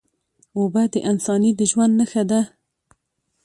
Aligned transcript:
اوبه 0.57 0.83
د 0.93 0.95
انساني 1.11 1.51
ژوند 1.71 1.93
نښه 1.99 2.23
ده 2.29 2.41